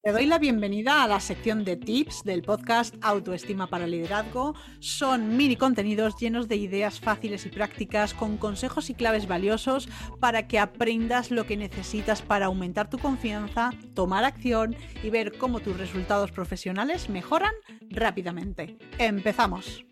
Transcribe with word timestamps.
Te 0.00 0.12
doy 0.12 0.26
la 0.26 0.38
bienvenida 0.38 1.02
a 1.02 1.08
la 1.08 1.18
sección 1.18 1.64
de 1.64 1.76
tips 1.76 2.22
del 2.22 2.42
podcast 2.42 2.94
Autoestima 3.02 3.66
para 3.66 3.88
Liderazgo. 3.88 4.54
Son 4.78 5.36
mini 5.36 5.56
contenidos 5.56 6.16
llenos 6.16 6.46
de 6.46 6.54
ideas 6.54 7.00
fáciles 7.00 7.44
y 7.46 7.48
prácticas 7.48 8.14
con 8.14 8.36
consejos 8.36 8.90
y 8.90 8.94
claves 8.94 9.26
valiosos 9.26 9.88
para 10.20 10.46
que 10.46 10.60
aprendas 10.60 11.32
lo 11.32 11.46
que 11.46 11.56
necesitas 11.56 12.22
para 12.22 12.46
aumentar 12.46 12.88
tu 12.88 12.98
confianza, 12.98 13.72
tomar 13.94 14.22
acción 14.22 14.76
y 15.02 15.10
ver 15.10 15.36
cómo 15.36 15.58
tus 15.58 15.76
resultados 15.76 16.30
profesionales 16.30 17.08
mejoran 17.08 17.52
rápidamente. 17.90 18.78
Empezamos. 18.98 19.87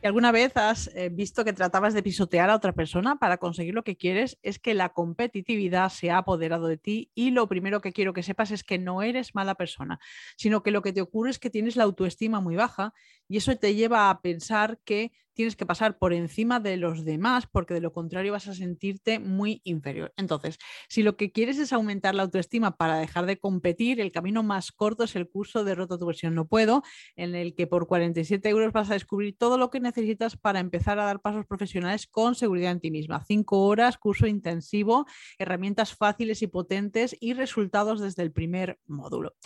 ¿Y 0.00 0.06
alguna 0.06 0.30
vez 0.30 0.56
has 0.56 0.94
eh, 0.94 1.08
visto 1.08 1.44
que 1.44 1.52
tratabas 1.52 1.92
de 1.92 2.04
pisotear 2.04 2.50
a 2.50 2.54
otra 2.54 2.72
persona 2.72 3.16
para 3.18 3.38
conseguir 3.38 3.74
lo 3.74 3.82
que 3.82 3.96
quieres? 3.96 4.38
Es 4.42 4.60
que 4.60 4.72
la 4.72 4.90
competitividad 4.90 5.88
se 5.88 6.12
ha 6.12 6.18
apoderado 6.18 6.68
de 6.68 6.76
ti 6.76 7.10
y 7.16 7.32
lo 7.32 7.48
primero 7.48 7.80
que 7.80 7.92
quiero 7.92 8.12
que 8.12 8.22
sepas 8.22 8.52
es 8.52 8.62
que 8.62 8.78
no 8.78 9.02
eres 9.02 9.34
mala 9.34 9.56
persona, 9.56 9.98
sino 10.36 10.62
que 10.62 10.70
lo 10.70 10.82
que 10.82 10.92
te 10.92 11.00
ocurre 11.00 11.30
es 11.30 11.40
que 11.40 11.50
tienes 11.50 11.74
la 11.74 11.82
autoestima 11.82 12.40
muy 12.40 12.54
baja 12.54 12.94
y 13.28 13.36
eso 13.36 13.54
te 13.56 13.74
lleva 13.74 14.10
a 14.10 14.20
pensar 14.20 14.80
que 14.84 15.12
tienes 15.38 15.54
que 15.54 15.66
pasar 15.66 15.98
por 15.98 16.12
encima 16.12 16.58
de 16.58 16.76
los 16.76 17.04
demás 17.04 17.46
porque 17.46 17.72
de 17.72 17.80
lo 17.80 17.92
contrario 17.92 18.32
vas 18.32 18.48
a 18.48 18.54
sentirte 18.54 19.20
muy 19.20 19.60
inferior. 19.62 20.12
Entonces, 20.16 20.58
si 20.88 21.04
lo 21.04 21.16
que 21.16 21.30
quieres 21.30 21.58
es 21.58 21.72
aumentar 21.72 22.16
la 22.16 22.24
autoestima 22.24 22.76
para 22.76 22.98
dejar 22.98 23.24
de 23.24 23.38
competir, 23.38 24.00
el 24.00 24.10
camino 24.10 24.42
más 24.42 24.72
corto 24.72 25.04
es 25.04 25.14
el 25.14 25.28
curso 25.28 25.62
de 25.62 25.76
Roto 25.76 25.96
tu 25.96 26.06
versión 26.06 26.34
no 26.34 26.48
puedo, 26.48 26.82
en 27.14 27.36
el 27.36 27.54
que 27.54 27.68
por 27.68 27.86
47 27.86 28.48
euros 28.48 28.72
vas 28.72 28.90
a 28.90 28.94
descubrir 28.94 29.36
todo 29.38 29.58
lo 29.58 29.70
que 29.70 29.78
necesitas 29.78 30.36
para 30.36 30.58
empezar 30.58 30.98
a 30.98 31.04
dar 31.04 31.20
pasos 31.20 31.46
profesionales 31.46 32.08
con 32.08 32.34
seguridad 32.34 32.72
en 32.72 32.80
ti 32.80 32.90
misma. 32.90 33.24
Cinco 33.24 33.64
horas, 33.64 33.96
curso 33.96 34.26
intensivo, 34.26 35.06
herramientas 35.38 35.94
fáciles 35.94 36.42
y 36.42 36.48
potentes 36.48 37.16
y 37.20 37.34
resultados 37.34 38.00
desde 38.00 38.24
el 38.24 38.32
primer 38.32 38.80
módulo. 38.86 39.36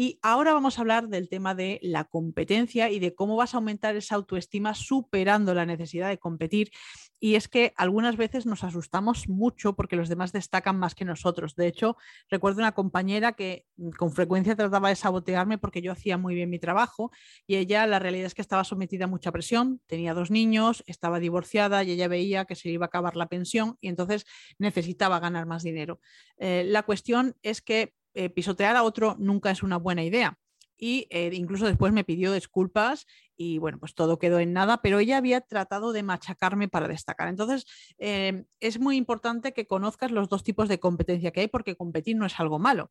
Y 0.00 0.20
ahora 0.22 0.52
vamos 0.52 0.78
a 0.78 0.82
hablar 0.82 1.08
del 1.08 1.28
tema 1.28 1.56
de 1.56 1.80
la 1.82 2.04
competencia 2.04 2.88
y 2.88 3.00
de 3.00 3.16
cómo 3.16 3.34
vas 3.34 3.52
a 3.52 3.56
aumentar 3.56 3.96
esa 3.96 4.14
autoestima 4.14 4.72
superando 4.76 5.54
la 5.54 5.66
necesidad 5.66 6.08
de 6.08 6.18
competir. 6.18 6.70
Y 7.18 7.34
es 7.34 7.48
que 7.48 7.72
algunas 7.76 8.16
veces 8.16 8.46
nos 8.46 8.62
asustamos 8.62 9.28
mucho 9.28 9.74
porque 9.74 9.96
los 9.96 10.08
demás 10.08 10.30
destacan 10.30 10.78
más 10.78 10.94
que 10.94 11.04
nosotros. 11.04 11.56
De 11.56 11.66
hecho, 11.66 11.96
recuerdo 12.30 12.60
una 12.60 12.76
compañera 12.76 13.32
que 13.32 13.66
mm, 13.76 13.90
con 13.90 14.12
frecuencia 14.12 14.54
trataba 14.54 14.88
de 14.88 14.94
sabotearme 14.94 15.58
porque 15.58 15.82
yo 15.82 15.90
hacía 15.90 16.16
muy 16.16 16.36
bien 16.36 16.48
mi 16.48 16.60
trabajo 16.60 17.10
y 17.44 17.56
ella 17.56 17.84
la 17.88 17.98
realidad 17.98 18.26
es 18.26 18.36
que 18.36 18.42
estaba 18.42 18.62
sometida 18.62 19.06
a 19.06 19.08
mucha 19.08 19.32
presión, 19.32 19.80
tenía 19.88 20.14
dos 20.14 20.30
niños, 20.30 20.84
estaba 20.86 21.18
divorciada 21.18 21.82
y 21.82 21.90
ella 21.90 22.06
veía 22.06 22.44
que 22.44 22.54
se 22.54 22.70
iba 22.70 22.84
a 22.84 22.86
acabar 22.86 23.16
la 23.16 23.26
pensión 23.26 23.76
y 23.80 23.88
entonces 23.88 24.26
necesitaba 24.60 25.18
ganar 25.18 25.46
más 25.46 25.64
dinero. 25.64 25.98
Eh, 26.36 26.62
la 26.68 26.84
cuestión 26.84 27.34
es 27.42 27.62
que 27.62 27.97
eh, 28.18 28.30
pisotear 28.30 28.74
a 28.74 28.82
otro 28.82 29.14
nunca 29.20 29.52
es 29.52 29.62
una 29.62 29.76
buena 29.76 30.02
idea. 30.02 30.36
Y 30.76 31.06
eh, 31.10 31.30
incluso 31.32 31.66
después 31.66 31.92
me 31.92 32.02
pidió 32.02 32.32
disculpas 32.32 33.06
y 33.36 33.58
bueno, 33.58 33.78
pues 33.78 33.94
todo 33.94 34.18
quedó 34.18 34.40
en 34.40 34.52
nada, 34.52 34.82
pero 34.82 34.98
ella 34.98 35.18
había 35.18 35.40
tratado 35.40 35.92
de 35.92 36.02
machacarme 36.02 36.66
para 36.66 36.88
destacar. 36.88 37.28
Entonces, 37.28 37.64
eh, 37.98 38.44
es 38.58 38.80
muy 38.80 38.96
importante 38.96 39.52
que 39.52 39.68
conozcas 39.68 40.10
los 40.10 40.28
dos 40.28 40.42
tipos 40.42 40.68
de 40.68 40.80
competencia 40.80 41.30
que 41.30 41.42
hay 41.42 41.48
porque 41.48 41.76
competir 41.76 42.16
no 42.16 42.26
es 42.26 42.40
algo 42.40 42.58
malo. 42.58 42.90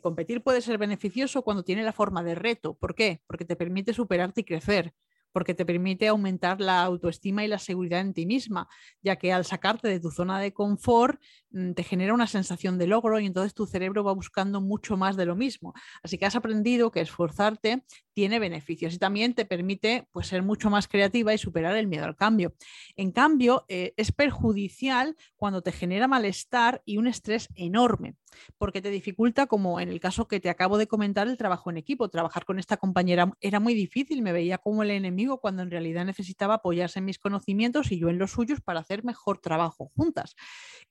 competir 0.00 0.42
puede 0.42 0.60
ser 0.60 0.76
beneficioso 0.78 1.42
cuando 1.42 1.62
tiene 1.62 1.84
la 1.84 1.92
forma 1.92 2.24
de 2.24 2.34
reto. 2.34 2.74
¿Por 2.74 2.96
qué? 2.96 3.20
Porque 3.28 3.44
te 3.44 3.54
permite 3.54 3.94
superarte 3.94 4.40
y 4.40 4.44
crecer 4.44 4.92
porque 5.34 5.52
te 5.52 5.66
permite 5.66 6.06
aumentar 6.06 6.60
la 6.60 6.82
autoestima 6.84 7.44
y 7.44 7.48
la 7.48 7.58
seguridad 7.58 8.00
en 8.00 8.14
ti 8.14 8.24
misma, 8.24 8.68
ya 9.02 9.16
que 9.16 9.32
al 9.32 9.44
sacarte 9.44 9.88
de 9.88 9.98
tu 9.98 10.12
zona 10.12 10.38
de 10.38 10.54
confort 10.54 11.20
mm, 11.50 11.72
te 11.72 11.82
genera 11.82 12.14
una 12.14 12.28
sensación 12.28 12.78
de 12.78 12.86
logro 12.86 13.18
y 13.18 13.26
entonces 13.26 13.52
tu 13.52 13.66
cerebro 13.66 14.04
va 14.04 14.12
buscando 14.12 14.60
mucho 14.60 14.96
más 14.96 15.16
de 15.16 15.26
lo 15.26 15.34
mismo. 15.34 15.74
Así 16.04 16.18
que 16.18 16.26
has 16.26 16.36
aprendido 16.36 16.92
que 16.92 17.00
esforzarte 17.00 17.82
tiene 18.12 18.38
beneficios 18.38 18.94
y 18.94 18.98
también 18.98 19.34
te 19.34 19.44
permite 19.44 20.06
pues, 20.12 20.28
ser 20.28 20.44
mucho 20.44 20.70
más 20.70 20.86
creativa 20.86 21.34
y 21.34 21.38
superar 21.38 21.76
el 21.76 21.88
miedo 21.88 22.04
al 22.04 22.14
cambio. 22.14 22.54
En 22.94 23.10
cambio, 23.10 23.64
eh, 23.68 23.92
es 23.96 24.12
perjudicial 24.12 25.16
cuando 25.34 25.62
te 25.62 25.72
genera 25.72 26.06
malestar 26.06 26.80
y 26.84 26.96
un 26.98 27.08
estrés 27.08 27.48
enorme, 27.56 28.14
porque 28.58 28.82
te 28.82 28.90
dificulta, 28.90 29.46
como 29.46 29.80
en 29.80 29.88
el 29.88 30.00
caso 30.00 30.28
que 30.28 30.40
te 30.40 30.50
acabo 30.50 30.78
de 30.78 30.86
comentar, 30.86 31.28
el 31.28 31.36
trabajo 31.36 31.70
en 31.70 31.76
equipo. 31.76 32.08
Trabajar 32.08 32.44
con 32.44 32.58
esta 32.58 32.76
compañera 32.76 33.32
era 33.40 33.60
muy 33.60 33.74
difícil, 33.74 34.22
me 34.22 34.32
veía 34.32 34.58
como 34.58 34.82
el 34.82 34.90
enemigo 34.90 35.40
cuando 35.40 35.62
en 35.62 35.70
realidad 35.70 36.04
necesitaba 36.04 36.54
apoyarse 36.54 36.98
en 36.98 37.04
mis 37.04 37.18
conocimientos 37.18 37.92
y 37.92 37.98
yo 37.98 38.08
en 38.08 38.18
los 38.18 38.32
suyos 38.32 38.60
para 38.60 38.80
hacer 38.80 39.04
mejor 39.04 39.38
trabajo 39.38 39.90
juntas. 39.94 40.36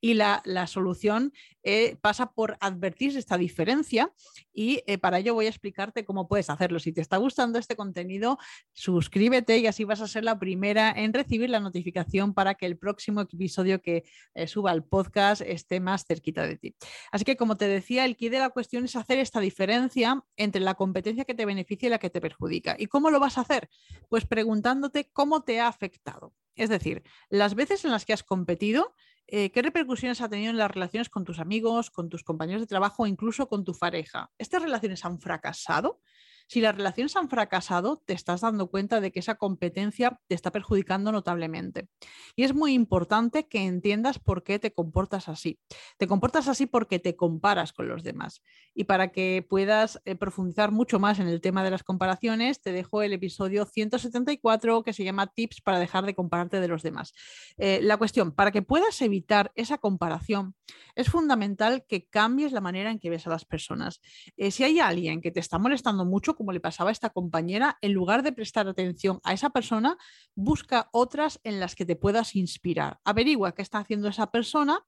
Y 0.01 0.15
la, 0.15 0.41
solución 0.67 1.33
eh, 1.63 1.97
pasa 2.01 2.31
por 2.31 2.57
advertir 2.61 3.15
esta 3.17 3.37
diferencia 3.37 4.11
y 4.53 4.81
eh, 4.87 4.97
para 4.97 5.19
ello 5.19 5.33
voy 5.33 5.45
a 5.45 5.49
explicarte 5.49 6.05
cómo 6.05 6.27
puedes 6.27 6.49
hacerlo. 6.49 6.79
Si 6.79 6.93
te 6.93 7.01
está 7.01 7.17
gustando 7.17 7.59
este 7.59 7.75
contenido, 7.75 8.37
suscríbete 8.71 9.57
y 9.57 9.67
así 9.67 9.83
vas 9.83 10.01
a 10.01 10.07
ser 10.07 10.23
la 10.23 10.39
primera 10.39 10.91
en 10.91 11.13
recibir 11.13 11.49
la 11.49 11.59
notificación 11.59 12.33
para 12.33 12.55
que 12.55 12.65
el 12.65 12.77
próximo 12.77 13.21
episodio 13.21 13.81
que 13.81 14.03
eh, 14.33 14.47
suba 14.47 14.71
al 14.71 14.83
podcast 14.83 15.41
esté 15.41 15.79
más 15.79 16.05
cerquita 16.05 16.47
de 16.47 16.57
ti. 16.57 16.75
Así 17.11 17.25
que 17.25 17.32
como 17.37 17.55
te 17.55 17.67
decía, 17.67 18.05
el 18.05 18.17
key 18.17 18.29
de 18.29 18.39
la 18.39 18.49
cuestión 18.49 18.85
es 18.85 18.95
hacer 18.95 19.19
esta 19.19 19.39
diferencia 19.39 20.23
entre 20.37 20.61
la 20.61 20.73
competencia 20.73 21.25
que 21.25 21.35
te 21.35 21.45
beneficia 21.45 21.87
y 21.87 21.89
la 21.89 21.99
que 21.99 22.09
te 22.09 22.19
perjudica. 22.19 22.75
¿Y 22.79 22.87
cómo 22.87 23.11
lo 23.11 23.19
vas 23.19 23.37
a 23.37 23.41
hacer? 23.41 23.69
Pues 24.09 24.23
pues 24.23 24.29
preguntándote 24.29 25.09
cómo 25.11 25.43
te 25.43 25.59
ha 25.59 25.67
afectado. 25.67 26.33
Es 26.55 26.69
decir, 26.69 27.03
las 27.29 27.55
veces 27.55 27.83
en 27.83 27.91
las 27.91 28.05
que 28.05 28.13
has 28.13 28.23
competido, 28.23 28.93
eh, 29.27 29.51
¿qué 29.51 29.61
repercusiones 29.61 30.21
ha 30.21 30.29
tenido 30.29 30.51
en 30.51 30.57
las 30.57 30.71
relaciones 30.71 31.09
con 31.09 31.25
tus 31.25 31.39
amigos, 31.39 31.89
con 31.89 32.09
tus 32.09 32.23
compañeros 32.23 32.61
de 32.61 32.67
trabajo 32.67 33.03
o 33.03 33.07
incluso 33.07 33.49
con 33.49 33.65
tu 33.65 33.73
pareja? 33.73 34.31
¿Estas 34.37 34.61
relaciones 34.61 35.03
han 35.03 35.19
fracasado? 35.19 35.99
Si 36.47 36.61
las 36.61 36.75
relaciones 36.75 37.15
han 37.15 37.29
fracasado, 37.29 38.01
te 38.05 38.13
estás 38.13 38.41
dando 38.41 38.67
cuenta 38.67 39.01
de 39.01 39.11
que 39.11 39.19
esa 39.19 39.35
competencia 39.35 40.19
te 40.27 40.35
está 40.35 40.51
perjudicando 40.51 41.11
notablemente. 41.11 41.87
Y 42.35 42.43
es 42.43 42.53
muy 42.53 42.73
importante 42.73 43.47
que 43.47 43.65
entiendas 43.65 44.19
por 44.19 44.43
qué 44.43 44.59
te 44.59 44.73
comportas 44.73 45.29
así. 45.29 45.59
Te 45.97 46.07
comportas 46.07 46.47
así 46.47 46.65
porque 46.65 46.99
te 46.99 47.15
comparas 47.15 47.73
con 47.73 47.87
los 47.87 48.03
demás. 48.03 48.43
Y 48.73 48.85
para 48.85 49.11
que 49.11 49.45
puedas 49.47 50.01
eh, 50.05 50.15
profundizar 50.15 50.71
mucho 50.71 50.99
más 50.99 51.19
en 51.19 51.27
el 51.27 51.41
tema 51.41 51.63
de 51.63 51.71
las 51.71 51.83
comparaciones, 51.83 52.61
te 52.61 52.71
dejo 52.71 53.01
el 53.01 53.13
episodio 53.13 53.65
174 53.65 54.83
que 54.83 54.93
se 54.93 55.03
llama 55.03 55.27
Tips 55.27 55.61
para 55.61 55.79
dejar 55.79 56.05
de 56.05 56.15
compararte 56.15 56.59
de 56.59 56.67
los 56.67 56.83
demás. 56.83 57.13
Eh, 57.57 57.79
la 57.81 57.97
cuestión, 57.97 58.31
para 58.31 58.51
que 58.51 58.61
puedas 58.61 59.01
evitar 59.01 59.51
esa 59.55 59.77
comparación, 59.77 60.55
es 60.95 61.09
fundamental 61.09 61.85
que 61.87 62.05
cambies 62.07 62.51
la 62.51 62.61
manera 62.61 62.91
en 62.91 62.99
que 62.99 63.09
ves 63.09 63.27
a 63.27 63.29
las 63.29 63.45
personas. 63.45 64.01
Eh, 64.37 64.51
si 64.51 64.63
hay 64.63 64.79
alguien 64.79 65.21
que 65.21 65.31
te 65.31 65.39
está 65.39 65.57
molestando 65.57 66.05
mucho, 66.05 66.32
como 66.35 66.51
le 66.51 66.59
pasaba 66.59 66.89
a 66.89 66.93
esta 66.93 67.09
compañera, 67.09 67.77
en 67.81 67.93
lugar 67.93 68.23
de 68.23 68.31
prestar 68.31 68.67
atención 68.67 69.19
a 69.23 69.33
esa 69.33 69.49
persona, 69.49 69.97
busca 70.35 70.89
otras 70.91 71.39
en 71.43 71.59
las 71.59 71.75
que 71.75 71.85
te 71.85 71.95
puedas 71.95 72.35
inspirar. 72.35 72.99
Averigua 73.03 73.53
qué 73.53 73.61
está 73.61 73.79
haciendo 73.79 74.07
esa 74.07 74.31
persona 74.31 74.85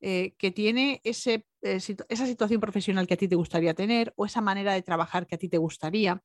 eh, 0.00 0.34
que 0.38 0.50
tiene 0.50 1.00
ese, 1.04 1.46
eh, 1.60 1.78
esa 2.08 2.26
situación 2.26 2.60
profesional 2.60 3.06
que 3.06 3.14
a 3.14 3.16
ti 3.18 3.28
te 3.28 3.36
gustaría 3.36 3.74
tener 3.74 4.14
o 4.16 4.24
esa 4.24 4.40
manera 4.40 4.72
de 4.72 4.80
trabajar 4.80 5.26
que 5.26 5.34
a 5.34 5.38
ti 5.38 5.48
te 5.50 5.58
gustaría 5.58 6.22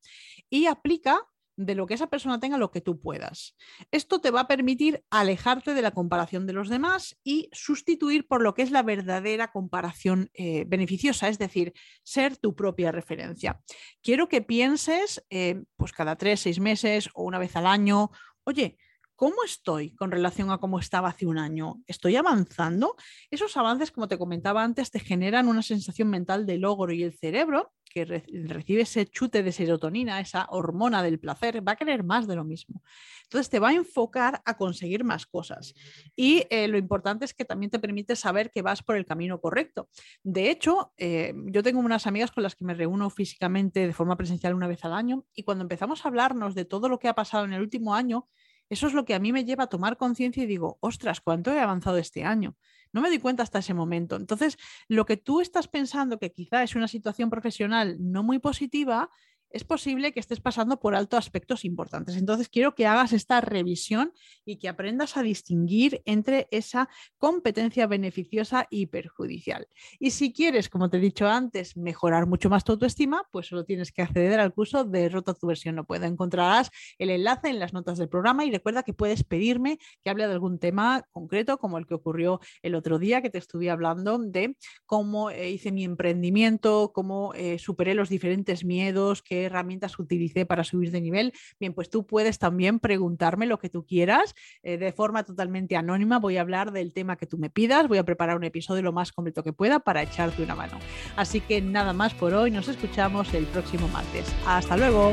y 0.48 0.64
aplica 0.66 1.26
de 1.56 1.74
lo 1.74 1.86
que 1.86 1.94
esa 1.94 2.08
persona 2.08 2.38
tenga 2.38 2.58
lo 2.58 2.70
que 2.70 2.80
tú 2.80 3.00
puedas. 3.00 3.56
Esto 3.90 4.20
te 4.20 4.30
va 4.30 4.40
a 4.40 4.48
permitir 4.48 5.04
alejarte 5.10 5.74
de 5.74 5.82
la 5.82 5.92
comparación 5.92 6.46
de 6.46 6.52
los 6.52 6.68
demás 6.68 7.18
y 7.24 7.48
sustituir 7.52 8.26
por 8.26 8.42
lo 8.42 8.54
que 8.54 8.62
es 8.62 8.70
la 8.70 8.82
verdadera 8.82 9.50
comparación 9.50 10.30
eh, 10.34 10.64
beneficiosa, 10.66 11.28
es 11.28 11.38
decir, 11.38 11.72
ser 12.02 12.36
tu 12.36 12.54
propia 12.54 12.92
referencia. 12.92 13.60
Quiero 14.02 14.28
que 14.28 14.42
pienses, 14.42 15.24
eh, 15.30 15.64
pues 15.76 15.92
cada 15.92 16.16
tres, 16.16 16.40
seis 16.40 16.60
meses 16.60 17.08
o 17.14 17.24
una 17.24 17.38
vez 17.38 17.56
al 17.56 17.66
año, 17.66 18.10
oye, 18.44 18.78
¿Cómo 19.16 19.44
estoy 19.44 19.94
con 19.94 20.10
relación 20.10 20.50
a 20.50 20.58
cómo 20.58 20.78
estaba 20.78 21.08
hace 21.08 21.24
un 21.24 21.38
año? 21.38 21.82
¿Estoy 21.86 22.16
avanzando? 22.16 22.96
Esos 23.30 23.56
avances, 23.56 23.90
como 23.90 24.08
te 24.08 24.18
comentaba 24.18 24.62
antes, 24.62 24.90
te 24.90 25.00
generan 25.00 25.48
una 25.48 25.62
sensación 25.62 26.10
mental 26.10 26.44
de 26.44 26.58
logro 26.58 26.92
y 26.92 27.02
el 27.02 27.14
cerebro 27.14 27.72
que 27.96 28.04
recibe 28.04 28.82
ese 28.82 29.06
chute 29.06 29.42
de 29.42 29.52
serotonina, 29.52 30.20
esa 30.20 30.44
hormona 30.50 31.02
del 31.02 31.18
placer, 31.18 31.66
va 31.66 31.72
a 31.72 31.76
querer 31.76 32.04
más 32.04 32.26
de 32.26 32.36
lo 32.36 32.44
mismo. 32.44 32.82
Entonces 33.22 33.48
te 33.48 33.58
va 33.58 33.70
a 33.70 33.72
enfocar 33.72 34.42
a 34.44 34.58
conseguir 34.58 35.02
más 35.02 35.24
cosas. 35.24 35.72
Y 36.14 36.44
eh, 36.50 36.68
lo 36.68 36.76
importante 36.76 37.24
es 37.24 37.32
que 37.32 37.46
también 37.46 37.70
te 37.70 37.78
permite 37.78 38.14
saber 38.14 38.50
que 38.50 38.60
vas 38.60 38.82
por 38.82 38.96
el 38.96 39.06
camino 39.06 39.40
correcto. 39.40 39.88
De 40.22 40.50
hecho, 40.50 40.92
eh, 40.98 41.32
yo 41.46 41.62
tengo 41.62 41.80
unas 41.80 42.06
amigas 42.06 42.32
con 42.32 42.42
las 42.42 42.54
que 42.54 42.66
me 42.66 42.74
reúno 42.74 43.08
físicamente 43.08 43.86
de 43.86 43.94
forma 43.94 44.18
presencial 44.18 44.54
una 44.54 44.68
vez 44.68 44.84
al 44.84 44.92
año 44.92 45.24
y 45.34 45.44
cuando 45.44 45.62
empezamos 45.62 46.04
a 46.04 46.08
hablarnos 46.08 46.54
de 46.54 46.66
todo 46.66 46.90
lo 46.90 46.98
que 46.98 47.08
ha 47.08 47.14
pasado 47.14 47.46
en 47.46 47.54
el 47.54 47.62
último 47.62 47.94
año, 47.94 48.28
eso 48.68 48.88
es 48.88 48.92
lo 48.92 49.06
que 49.06 49.14
a 49.14 49.18
mí 49.20 49.32
me 49.32 49.46
lleva 49.46 49.64
a 49.64 49.68
tomar 49.68 49.96
conciencia 49.96 50.42
y 50.42 50.46
digo, 50.46 50.76
ostras, 50.80 51.22
¿cuánto 51.22 51.50
he 51.50 51.60
avanzado 51.60 51.96
este 51.96 52.24
año? 52.24 52.56
No 52.92 53.00
me 53.00 53.08
doy 53.08 53.18
cuenta 53.18 53.42
hasta 53.42 53.58
ese 53.58 53.74
momento. 53.74 54.16
Entonces, 54.16 54.58
lo 54.88 55.06
que 55.06 55.16
tú 55.16 55.40
estás 55.40 55.68
pensando 55.68 56.18
que 56.18 56.32
quizá 56.32 56.62
es 56.62 56.74
una 56.74 56.88
situación 56.88 57.30
profesional 57.30 57.96
no 58.00 58.22
muy 58.22 58.38
positiva, 58.38 59.10
es 59.50 59.64
posible 59.64 60.12
que 60.12 60.20
estés 60.20 60.40
pasando 60.40 60.78
por 60.78 60.94
alto 60.94 61.16
aspectos 61.16 61.64
importantes. 61.64 62.16
Entonces, 62.16 62.48
quiero 62.48 62.74
que 62.74 62.86
hagas 62.86 63.12
esta 63.12 63.40
revisión 63.40 64.12
y 64.44 64.56
que 64.58 64.68
aprendas 64.68 65.16
a 65.16 65.22
distinguir 65.22 66.02
entre 66.04 66.48
esa 66.50 66.88
competencia 67.18 67.86
beneficiosa 67.86 68.66
y 68.70 68.86
perjudicial. 68.86 69.68
Y 69.98 70.10
si 70.10 70.32
quieres, 70.32 70.68
como 70.68 70.90
te 70.90 70.98
he 70.98 71.00
dicho 71.00 71.26
antes, 71.26 71.76
mejorar 71.76 72.26
mucho 72.26 72.50
más 72.50 72.64
tu 72.64 72.72
autoestima, 72.72 73.24
pues 73.30 73.46
solo 73.46 73.64
tienes 73.64 73.92
que 73.92 74.02
acceder 74.02 74.40
al 74.40 74.52
curso 74.52 74.84
de 74.84 75.08
Rota 75.08 75.34
tu 75.34 75.46
versión 75.46 75.76
no 75.76 75.84
puedo. 75.84 76.04
Encontrarás 76.04 76.70
el 76.98 77.10
enlace 77.10 77.48
en 77.48 77.58
las 77.58 77.72
notas 77.72 77.98
del 77.98 78.08
programa 78.08 78.44
y 78.44 78.50
recuerda 78.50 78.82
que 78.82 78.92
puedes 78.92 79.24
pedirme 79.24 79.78
que 80.02 80.10
hable 80.10 80.26
de 80.26 80.32
algún 80.32 80.58
tema 80.58 81.04
concreto, 81.10 81.58
como 81.58 81.78
el 81.78 81.86
que 81.86 81.94
ocurrió 81.94 82.40
el 82.62 82.74
otro 82.74 82.98
día, 82.98 83.22
que 83.22 83.30
te 83.30 83.38
estuve 83.38 83.70
hablando 83.70 84.18
de 84.18 84.56
cómo 84.84 85.30
eh, 85.30 85.50
hice 85.50 85.72
mi 85.72 85.84
emprendimiento, 85.84 86.92
cómo 86.94 87.32
eh, 87.34 87.58
superé 87.58 87.94
los 87.94 88.08
diferentes 88.08 88.64
miedos 88.64 89.22
que 89.22 89.35
herramientas 89.44 89.98
utilicé 89.98 90.46
para 90.46 90.64
subir 90.64 90.90
de 90.90 91.00
nivel. 91.00 91.32
Bien, 91.58 91.74
pues 91.74 91.90
tú 91.90 92.06
puedes 92.06 92.38
también 92.38 92.80
preguntarme 92.80 93.46
lo 93.46 93.58
que 93.58 93.68
tú 93.68 93.84
quieras 93.84 94.34
eh, 94.62 94.78
de 94.78 94.92
forma 94.92 95.24
totalmente 95.24 95.76
anónima. 95.76 96.18
Voy 96.18 96.36
a 96.36 96.40
hablar 96.40 96.72
del 96.72 96.92
tema 96.92 97.16
que 97.16 97.26
tú 97.26 97.38
me 97.38 97.50
pidas, 97.50 97.88
voy 97.88 97.98
a 97.98 98.04
preparar 98.04 98.36
un 98.36 98.44
episodio 98.44 98.82
lo 98.82 98.92
más 98.92 99.12
completo 99.12 99.42
que 99.42 99.52
pueda 99.52 99.80
para 99.80 100.02
echarte 100.02 100.42
una 100.42 100.54
mano. 100.54 100.78
Así 101.16 101.40
que 101.40 101.60
nada 101.60 101.92
más 101.92 102.14
por 102.14 102.34
hoy, 102.34 102.50
nos 102.50 102.68
escuchamos 102.68 103.32
el 103.34 103.44
próximo 103.46 103.88
martes. 103.88 104.34
Hasta 104.46 104.76
luego. 104.76 105.12